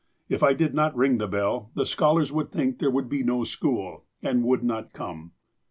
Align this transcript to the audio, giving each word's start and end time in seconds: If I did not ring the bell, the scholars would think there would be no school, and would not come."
If 0.29 0.41
I 0.41 0.55
did 0.55 0.73
not 0.73 0.95
ring 0.95 1.19
the 1.19 1.27
bell, 1.27 1.69
the 1.75 1.85
scholars 1.85 2.31
would 2.31 2.51
think 2.51 2.79
there 2.79 2.89
would 2.89 3.07
be 3.07 3.21
no 3.21 3.43
school, 3.43 4.05
and 4.23 4.43
would 4.45 4.63
not 4.63 4.93
come." 4.93 5.33